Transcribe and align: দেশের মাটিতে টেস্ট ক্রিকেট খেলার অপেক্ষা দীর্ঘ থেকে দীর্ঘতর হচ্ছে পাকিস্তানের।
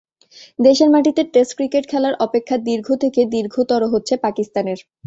দেশের 0.59 0.89
মাটিতে 0.89 1.21
টেস্ট 1.33 1.53
ক্রিকেট 1.57 1.83
খেলার 1.91 2.13
অপেক্ষা 2.25 2.55
দীর্ঘ 2.67 2.87
থেকে 3.03 3.21
দীর্ঘতর 3.33 3.81
হচ্ছে 3.93 4.13
পাকিস্তানের। 4.25 4.79